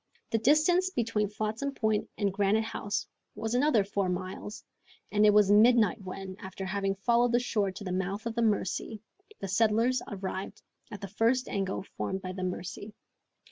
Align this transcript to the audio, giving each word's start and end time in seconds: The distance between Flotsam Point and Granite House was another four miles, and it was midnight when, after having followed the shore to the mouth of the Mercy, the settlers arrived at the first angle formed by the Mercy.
The 0.31 0.39
distance 0.39 0.89
between 0.89 1.29
Flotsam 1.29 1.75
Point 1.75 2.09
and 2.17 2.33
Granite 2.33 2.63
House 2.63 3.05
was 3.35 3.53
another 3.53 3.83
four 3.83 4.09
miles, 4.09 4.63
and 5.11 5.27
it 5.27 5.29
was 5.31 5.51
midnight 5.51 6.01
when, 6.01 6.37
after 6.39 6.65
having 6.65 6.95
followed 6.95 7.33
the 7.33 7.39
shore 7.39 7.69
to 7.73 7.83
the 7.83 7.91
mouth 7.91 8.25
of 8.25 8.33
the 8.33 8.41
Mercy, 8.41 8.99
the 9.41 9.47
settlers 9.47 10.01
arrived 10.07 10.63
at 10.89 11.01
the 11.01 11.07
first 11.07 11.47
angle 11.47 11.83
formed 11.83 12.23
by 12.23 12.31
the 12.31 12.41
Mercy. 12.41 12.95